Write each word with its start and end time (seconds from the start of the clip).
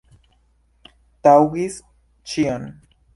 Taŭgis 1.27 1.75
ĉio. 2.33 2.57